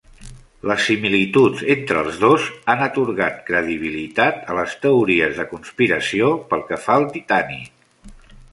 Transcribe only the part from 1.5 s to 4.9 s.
entre els dos han atorgat credibilitat a les